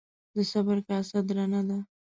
د 0.35 0.37
صبر 0.51 0.77
کاسه 0.87 1.19
درنه 1.27 1.61
ده. 1.69 1.77